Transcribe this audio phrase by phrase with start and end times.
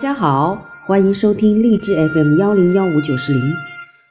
[0.00, 3.52] 大家好，欢迎收听励志 FM 幺零幺五九四零，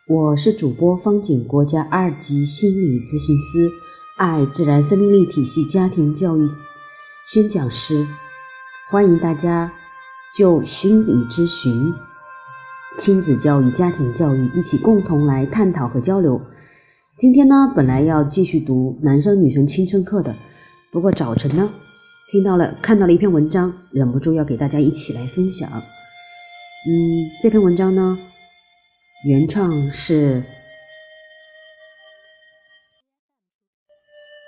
[0.07, 3.71] 我是主播方景，国家二级心理咨询师，
[4.15, 6.45] 爱自然生命力体系家庭教育
[7.25, 8.05] 宣讲师，
[8.91, 9.73] 欢迎大家
[10.37, 11.91] 就心理咨询、
[12.95, 16.39] 亲子教育、家庭教育一起共同来探讨和交流。
[17.17, 20.35] 今天呢，本来要继续读男生女生青春课的，
[20.91, 21.71] 不过早晨呢。
[22.31, 25.67] 听到了，看到了一篇文章，忍不住要给大家一起来分享。
[25.71, 25.81] 嗯，
[27.41, 28.19] 这篇文章呢，
[29.25, 30.43] 原创是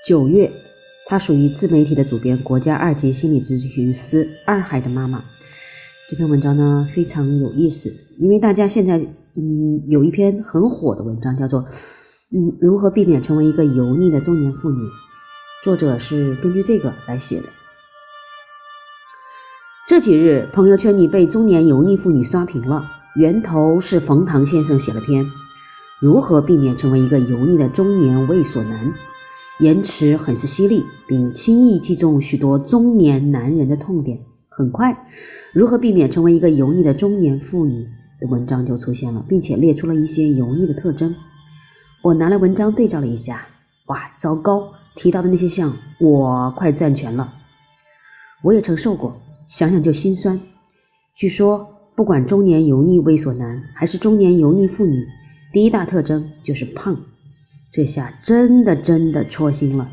[0.05, 0.51] 九月，
[1.07, 5.25] 它属于自媒体的主编，国家二级心理咨询师二海的妈妈。
[6.07, 8.99] 这篇文章呢非常有意思，因为大家现在
[9.33, 11.65] 嗯有一篇很火的文章，叫做
[12.29, 14.87] 嗯如何避免成为一个油腻的中年妇女，
[15.63, 17.47] 作者是根据这个来写的。
[19.91, 22.85] 这几日，朋友圈里被中年油腻妇女刷屏了。
[23.13, 25.25] 源头是冯唐先生写了篇
[25.99, 28.87] 《如何避免成为一个油腻的中年猥琐男》，
[29.59, 34.19] 言辞很是犀利，并轻易击中许多中年男人的痛点。
[34.47, 34.93] 很快，
[35.51, 37.83] 《如何避免成为一个油腻的中年妇女》
[38.21, 41.13] 的文章就出现了，并且列出了一些油腻的特征。
[42.01, 43.45] 我拿来文章对照了一下，
[43.87, 44.71] 哇，糟糕！
[44.95, 47.33] 提到的那些项，我快占全了。
[48.41, 49.21] 我也曾受过。
[49.51, 50.39] 想想就心酸。
[51.13, 55.05] 据说，不管中年油腻猥琐男还是中年油腻妇女，
[55.51, 56.97] 第一大特征就是胖。
[57.69, 59.91] 这下真的真的戳心了。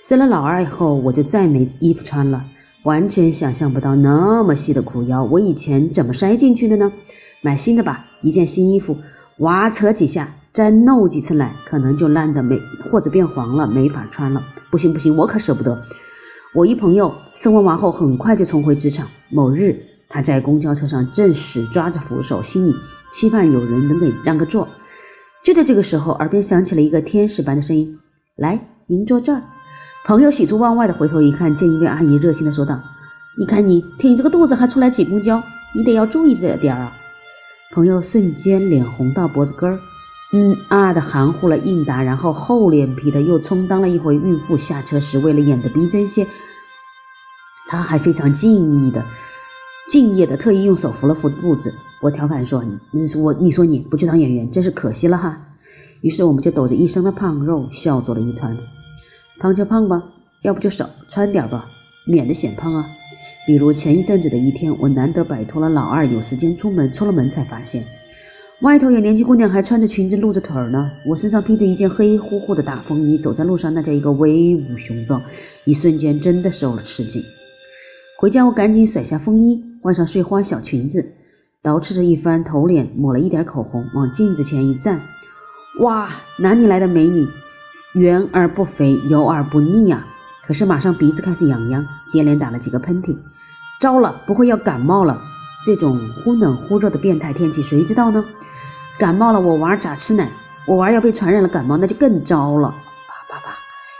[0.00, 2.44] 生了老二以后，我就再没衣服穿了，
[2.82, 6.92] 完全想象不到那么细的裤腰，我以前怎么塞进去的呢？
[7.40, 8.96] 买新的吧，一件新衣服，
[9.38, 12.60] 哇扯几下，再弄几次奶，可能就烂的没，
[12.90, 14.42] 或者变黄了，没法穿了。
[14.72, 15.84] 不行不行，我可舍不得。
[16.58, 19.06] 我一朋友生完娃后很快就重回职场。
[19.28, 22.74] 某日，他在公交车上正死抓着扶手，心里
[23.12, 24.66] 期盼有人能给让个座。
[25.44, 28.00] 就在这个时候，耳边响起了一个天使般的声音
[28.34, 29.44] ：“来，您坐这儿。”
[30.04, 32.80] 朋友喜出望外的回头一看，见一位阿姨热心的说道
[33.38, 35.40] ：“你看你挺着个肚子还出来挤公交，
[35.76, 36.92] 你得要注意这点儿啊！”
[37.72, 39.78] 朋友瞬间脸红到脖子根儿。
[40.30, 44.58] 嗯啊的含糊了应答，然后厚脸皮的又充当了一回孕妇。
[44.58, 46.26] 下车时为了演得逼真些，
[47.68, 49.06] 他还非常敬意的、
[49.88, 51.74] 敬业的特意用手扶了扶肚子。
[52.02, 52.62] 我调侃说
[52.92, 55.46] ：“你我你说你不去当演员，真是可惜了哈。”
[56.02, 58.56] 于是我们就抖着一身的胖肉笑作了一团。
[59.40, 60.02] 胖就胖吧，
[60.42, 61.70] 要不就少穿点吧，
[62.06, 62.84] 免得显胖啊。
[63.46, 67.86] 比如前一阵子的一天，我难得摆脱了老二，有时间出门，出了门才发现。
[68.60, 75.22] 外头有年轻姑娘还穿着裙子露着腿儿呢，我身上披着一件黑乎乎的大风衣，走在路上那叫一个威武雄壮，
[75.64, 77.24] 一瞬间真的受了刺激。
[78.18, 81.12] 回家我赶紧甩下风衣，换上碎花小裙子，
[81.62, 85.02] 捯饬着一番头脸，抹了一点口红，往镜子前一站，
[85.78, 87.28] 哇，哪里来的美女，
[87.94, 90.04] 圆而不肥，油而不腻啊！
[90.48, 93.16] 可是马上鼻子开始痒痒，接连打了几个喷嚏，
[93.80, 95.22] 糟了，不会要感冒了？
[95.64, 98.24] 这种忽冷忽热的变态天气，谁知道呢？
[98.98, 100.28] 感冒了，我娃咋吃奶？
[100.66, 102.68] 我娃要被传染了感冒，那就更糟了。
[102.68, 103.56] 啪啪啪！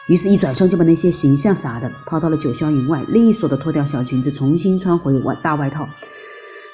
[0.08, 5.88] 于是，一转身就把那些形象啥的抛到了九霄云外，利索的脱掉小裙子，重新穿回外大外套，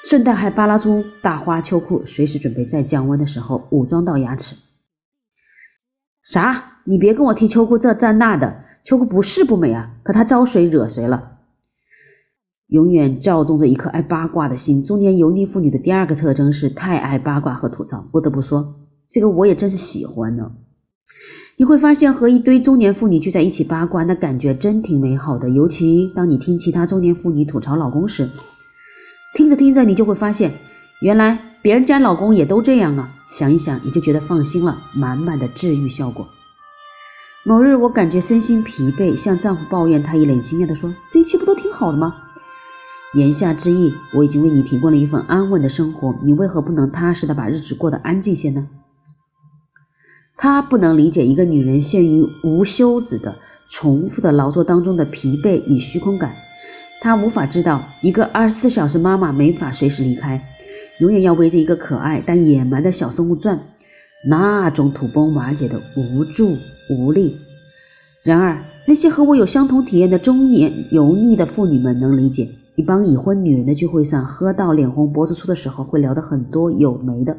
[0.03, 4.55] 顺带还扒拉出大花秋裤，随时准备在降温的时候武装到牙齿。
[6.23, 6.71] 啥？
[6.83, 11.34] 你别跟我提秋裤这占那的，秋裤不是不美啊，可它招谁惹谁了？
[12.67, 14.83] 永远躁动着一颗爱八卦的心。
[14.83, 18.07] 中年油腻妇女的第二个特征是太爱八卦和吐槽。
[18.11, 18.75] 不得不说，
[19.09, 20.51] 这个我也真是喜欢呢。
[21.57, 25.49] 你会发现，和一堆中年妇女聚在一起八卦，那感觉真挺美好的。
[25.49, 28.29] 尤其当你听其他中年妇女吐槽老公时，
[29.35, 30.51] 听着听着，你就会发现，
[31.01, 33.09] 原来别人家老公也都这样啊。
[33.25, 36.27] 想一想，你就觉得放心了，满满的治愈效果。
[37.45, 42.15] 某日，我感觉身心疲惫，向丈夫抱怨，他一脸惊讶地说：“这一切不都挺好的吗？”
[43.15, 48.67] 言下之意，我已经为你提供了一份安稳的生活，你为何不能踏实的把日子过得安静些呢？
[50.35, 53.37] 他不能理解一个女人陷于无休止的
[53.69, 56.35] 重复的劳作当中的疲惫与虚空感，
[57.01, 60.43] 他无法知道一个二十四小时妈妈没法随时离开，
[60.99, 63.61] 永远要围着一个可爱但野蛮的小生物转，
[64.27, 66.57] 那种土崩瓦解的无助
[66.89, 67.37] 无力。
[68.23, 72.49] 然而，那些和我有相同体验的中年油腻的妇女们能理解。
[72.75, 77.37] 一帮已婚女人的聚会上，喝到脸红脖子粗的时候，会聊的很多有没的，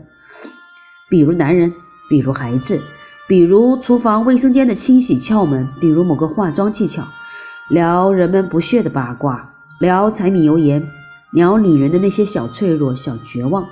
[1.10, 1.72] 比如男人，
[2.08, 2.80] 比如孩子，
[3.28, 7.04] 比如厨房卫生间的清洗窍门，比如某个化妆技巧，
[7.68, 10.88] 聊人们不屑的八卦，聊柴米油盐，
[11.32, 13.66] 聊女人的那些小脆弱、小绝望，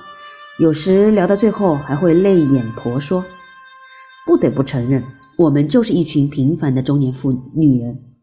[0.58, 3.24] 有时聊到最后还会泪眼婆娑。
[4.26, 5.02] 不得不承认，
[5.38, 8.13] 我们就是一群平凡的中年妇女人。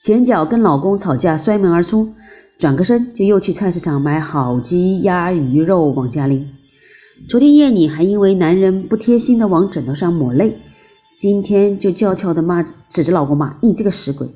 [0.00, 2.12] 前脚跟老公吵架摔门而出，
[2.56, 6.48] 转个身就又去菜市场买好鸡、鸭、鱼肉往家拎。
[7.28, 10.60] 昨天夜里还因为男人不贴心的往枕头上抹泪，
[11.18, 14.28] 今天就娇俏的骂，指着老公骂：“你这个死鬼！”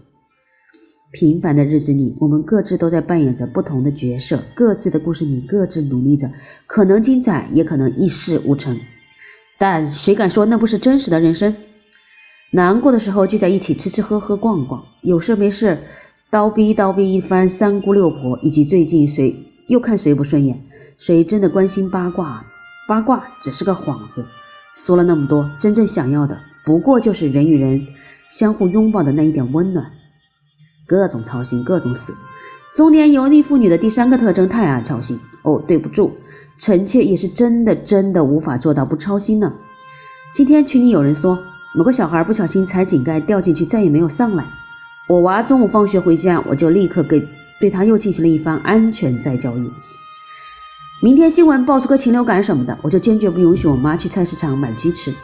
[1.12, 6.32] 平凡的日子里，我们各自都在扮演着不同的角色，各自的故事里各自努力着，
[6.67, 8.81] 可能精彩，也可能一事无成。
[9.61, 11.55] 但谁敢说那不是真实的人生？
[12.55, 15.85] 难过的时候聚在一起吃吃喝喝逛逛，有事没事
[16.31, 19.35] 叨逼叨逼一番三姑六婆，以及最近谁
[19.69, 20.63] 又看谁不顺眼，
[20.99, 22.45] 谁真的关心八卦？
[22.87, 24.27] 八卦只是个幌子，
[24.77, 27.87] 说了那么多，真正想要的不过就是人与人
[28.29, 29.91] 相互拥抱的那一点温暖。
[30.87, 32.13] 各种操心，各种死。
[32.75, 35.19] 中年油腻妇女的第三个特征，太爱操心。
[35.43, 36.13] 哦，对不住，
[36.59, 39.55] 臣妾也是真的真的无法做到不操心呢。
[40.35, 41.39] 今天群里有人说，
[41.75, 44.45] 某个小孩不小心踩井盖掉进去，再也没有上来。
[45.09, 47.27] 我娃中午放学回家，我就立刻给
[47.59, 49.71] 对他又进行了一番安全再教育。
[51.01, 55.15] 明天新闻爆出个禽流感什么的，我就坚决不允许我妈去菜市场买鸡吃。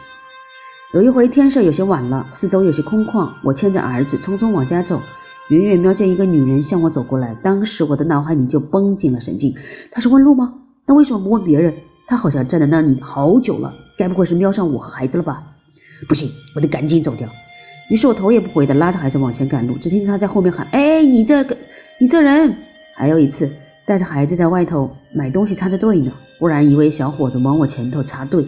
[0.91, 5.03] 有一回天色有些晚了，四周有些空旷，我牵着儿子匆匆往家走，
[5.49, 9.53] 远远瞄见一个女人向我走过来，当时我的脑海里就绷紧了神经。
[9.91, 10.55] 她是问路吗？
[10.87, 11.75] 那为什么不问别人？
[12.07, 15.43] 她好像站在那里好久了，该不会是瞄上我和孩子了吧？
[16.07, 17.29] 不行，我得赶紧走掉。
[17.89, 21.57] 于是我头也不回的拉着孩子往前赶路，只听见他在后面喊：“哎，你这个，
[21.99, 22.55] 你这人！”
[22.95, 23.51] 还有一次。
[23.85, 28.45] 带着孩子在外头买东西插着队呢，忽然一位小伙子往我前头插队。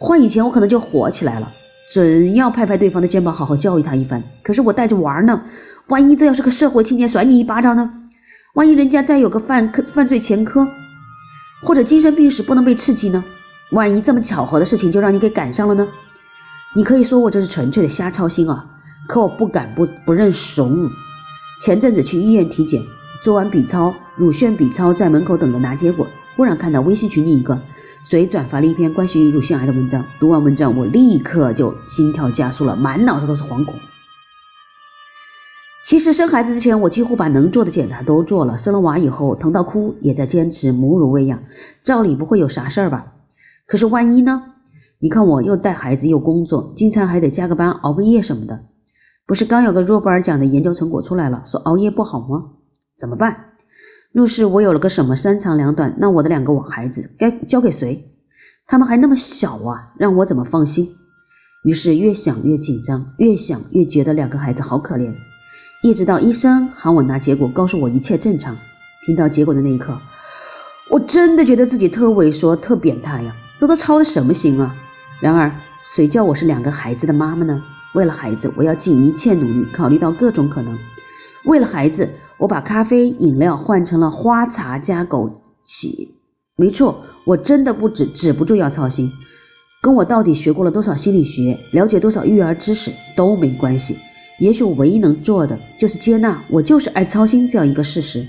[0.00, 1.52] 换以前我可能就火起来了，
[1.92, 4.24] 准要拍拍对方的肩膀，好好教育他一番。
[4.42, 5.40] 可是我带着玩呢，
[5.86, 7.88] 万一这要是个社会青年甩你一巴掌呢？
[8.54, 10.66] 万一人家再有个犯科犯罪前科，
[11.62, 13.24] 或者精神病史不能被刺激呢？
[13.70, 15.86] 万一这么巧合的事情就让你给赶上了呢？
[16.76, 18.66] 你可以说我这是纯粹的瞎操心啊，
[19.08, 20.90] 可我不敢不不认怂。
[21.58, 22.82] 前阵子去医院体检。
[23.24, 26.06] 做完 B 超，乳腺 B 超，在门口等着拿结果。
[26.36, 27.58] 忽然看到微信群里一个
[28.04, 30.04] 谁转发了一篇关于乳腺癌的文章。
[30.20, 33.74] 读完文章，我立刻就心跳加速了，满脑子都是惶恐。
[35.82, 38.58] 其实生孩子之前，我几乎把能做的检查都做了。
[38.58, 41.42] 生了娃以后，疼到哭，也在坚持母乳喂养，
[41.82, 43.14] 照理不会有啥事儿吧？
[43.66, 44.52] 可是万一呢？
[44.98, 48.60] 你看我又带孩子又工作，经常还得加个班、熬个夜什么的。
[49.26, 52.52] 不是刚有个诺贝尔奖的研究成果出来了，说熬夜不好吗？
[52.96, 53.50] 怎么办？
[54.10, 58.14] 若是我有了个什么三长两短，那我的两个孩子该交给谁？
[58.66, 60.88] 他们还那么小啊，让我怎么放心？
[61.62, 65.14] 于是越想越紧张，越想越觉得两个孩子好可怜。
[65.82, 68.56] 一直到医生喊我拿结果，告诉我一切正常。
[69.04, 70.00] 听到结果的那一刻，
[70.90, 73.36] 我真的觉得自己特猥琐、特变态呀！
[73.58, 74.74] 这都操的什么心啊？
[75.20, 75.52] 然而，
[75.84, 77.62] 谁叫我是两个孩子的妈妈呢？
[77.94, 80.78] 为了孩子，我要尽一切努力，考虑到各种可能。
[81.44, 85.30] 为了孩子，我把咖啡饮料换成了花茶加枸
[85.64, 86.10] 杞。
[86.56, 89.12] 没错，我真的不止止不住要操心。
[89.82, 93.98] 跟我到底学过了多少心理学，了解多少育儿知识都没关系。
[94.38, 98.26] 也许我唯一能做的就是接纳我就是爱操心这样一个事实，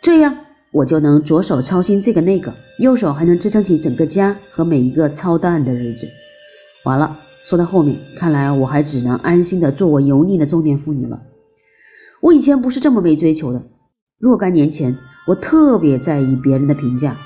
[0.00, 0.38] 这样
[0.76, 6.06] 我就能左手操心这个那个，右手还能支撑起整个家和每一个操蛋的日子。
[6.84, 11.22] 完了，说到后面，看来我还只能安心的做我油腻的中年妇女了。
[12.20, 13.62] 我以前不是这么没追求的。
[14.18, 17.16] 若干年前，我特别在意别人的评价。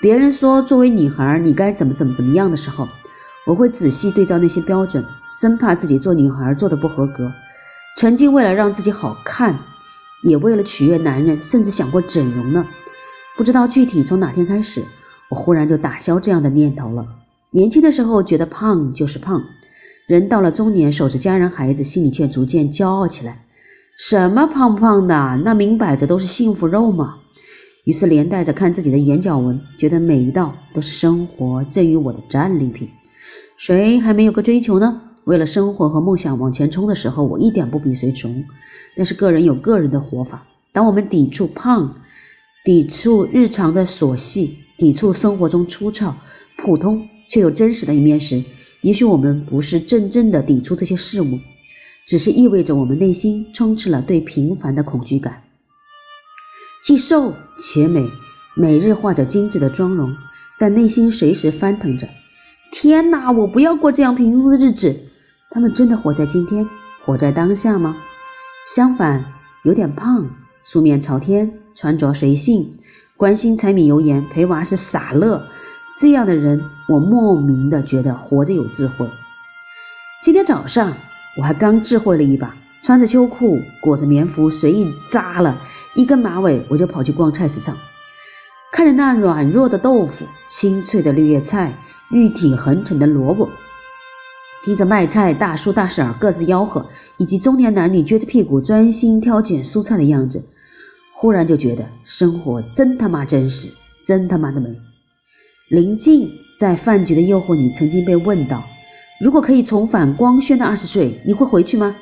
[0.00, 2.88] 别人说作为女孩你该怎么怎么怎么样的时候，
[3.46, 5.04] 我会仔细对照那些标准，
[5.42, 7.30] 生怕自己做女孩做的不合格。
[7.98, 9.58] 曾经为了让自己好看，
[10.22, 12.64] 也为了取悦男人，甚至想过整容呢。
[13.38, 14.82] 不知道具体从哪天开始，
[15.28, 17.06] 我忽然就打消这样的念头了。
[17.50, 19.44] 年轻的时候觉得胖就是胖，
[20.08, 23.44] 人到了中年，守着家人孩子，心里却逐渐骄傲起来。
[23.96, 27.18] 什么胖不胖的，那明摆着都是幸福肉嘛！
[27.84, 32.88] 于是连带着看自己的眼角纹，觉得每一道都是生活赠予我的战利品。
[33.56, 35.00] 谁还没有个追求呢？
[35.22, 38.44] 为了生活和梦想往前冲的时候，我一点不比谁穷。
[38.96, 40.42] 但是个人有个人的活法。
[40.72, 41.94] 当我们抵触胖，
[42.64, 46.16] 抵触日常的琐细，抵触生活中粗糙、
[46.56, 48.44] 普通却又真实的一面时，
[48.82, 51.38] 也许我们不是真正的抵触这些事物。
[52.06, 55.42] 只是意味着我们内心充斥了对平凡的恐惧感，
[56.82, 58.08] 既瘦且美，
[58.56, 60.16] 每日画着精致的妆容，
[60.58, 62.08] 但内心随时翻腾着：
[62.72, 64.98] 天哪，我不要过这样平庸的日子。
[65.50, 66.66] 他们真的活在今天，
[67.04, 67.96] 活在当下吗？
[68.74, 69.32] 相反，
[69.64, 70.30] 有点胖，
[70.64, 72.74] 素面朝天，穿着随性，
[73.16, 75.46] 关心柴米油盐，陪娃是傻乐。
[75.96, 79.08] 这样的人，我莫名的觉得活着有智慧。
[80.20, 80.96] 今天早上
[81.36, 85.62] 我还刚智慧了一把，穿着秋裤，裹着棉服，随意扎了
[85.94, 87.76] 一根马尾，我就跑去逛菜市场，
[88.72, 91.78] 看着那软弱的豆腐、清脆的绿叶菜、
[92.10, 93.48] 玉体横陈的萝卜，
[94.64, 96.86] 听着卖菜大叔大婶各自吆喝，
[97.18, 100.42] 以及中年男女撅着屁股专心挑拣蔬菜的样子，
[101.20, 103.68] 忽然就觉得生活真他妈真实，
[104.04, 104.68] 真他妈的美。
[105.68, 108.62] 林静在饭局的诱惑里曾经被问到
[109.20, 111.96] ：“如果可以重返光鲜的二十岁，你会回去吗？”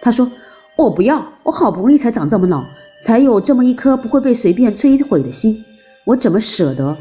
[0.00, 0.32] 他说
[0.78, 2.64] ：“我不要，我好不容易才长这么老，
[3.02, 5.62] 才有这么一颗不会被随便摧毁的心，
[6.06, 6.96] 我怎么舍得？”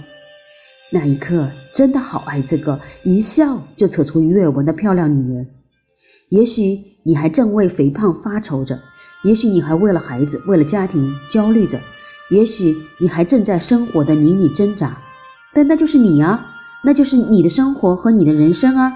[0.92, 5.48] 那一刻真的好爱这个一笑就扯出鱼尾纹的漂亮女人。
[6.28, 8.82] 也许你还正为肥胖发愁着，
[9.24, 11.80] 也许你还为了孩子、为了家庭焦虑着，
[12.30, 14.98] 也许你还正在生活的泥泞挣扎。
[15.54, 16.46] 但那就是你啊，
[16.84, 18.94] 那就是你的生活和你的人生啊。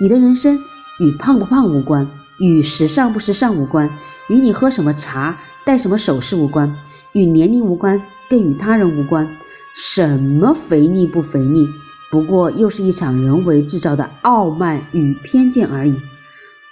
[0.00, 0.58] 你的人生
[1.00, 3.90] 与胖不胖无关，与时尚不时尚无关，
[4.28, 6.76] 与你喝什么茶、戴什么首饰无关，
[7.12, 9.36] 与年龄无关，更与他人无关。
[9.74, 11.66] 什么肥腻不肥腻，
[12.10, 15.96] 不过又是一场人为制造的傲慢与偏见而已。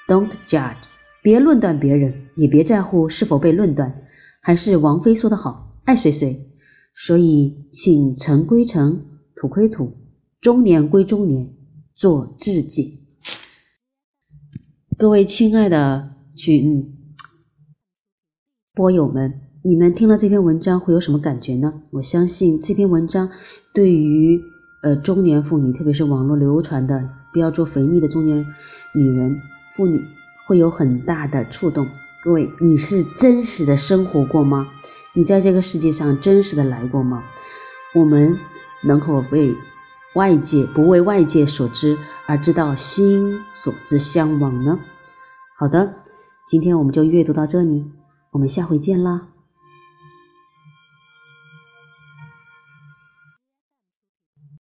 [0.07, 0.75] Don't judge，
[1.23, 4.03] 别论断别人，也别在乎是否被论断。
[4.41, 6.51] 还是王菲说的好，爱谁谁。
[6.95, 9.05] 所以，请尘归尘，
[9.37, 9.99] 土归土，
[10.41, 11.53] 中年归中年，
[11.95, 13.07] 做自己。
[14.97, 16.97] 各位亲爱的群
[18.73, 21.83] 播友们，你们听了这篇文章会有什么感觉呢？
[21.91, 23.31] 我相信这篇文章
[23.75, 24.41] 对于
[24.83, 28.47] 呃中年妇女，特别是网络流传的“不要做肥腻的中年
[28.95, 29.39] 女人”
[29.77, 30.01] 妇女，
[30.47, 31.87] 会有很大的触动。
[32.23, 34.69] 各位，你是真实的生活过吗？
[35.15, 37.25] 你在这个世界上真实的来过吗？
[37.95, 38.39] 我们
[38.83, 39.57] 能否为
[40.15, 44.79] 外界不为外界所知而知道心所之向往呢？
[45.57, 45.95] 好的，
[46.47, 47.87] 今天我们就阅读到这里，
[48.33, 49.29] 我们下回见啦。